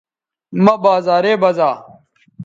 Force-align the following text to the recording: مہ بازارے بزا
مہ 0.63 0.75
بازارے 0.83 1.33
بزا 1.41 1.69